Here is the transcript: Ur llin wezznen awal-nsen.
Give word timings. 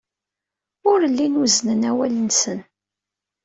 Ur 0.91 0.99
llin 1.13 1.39
wezznen 1.39 1.87
awal-nsen. 1.89 2.59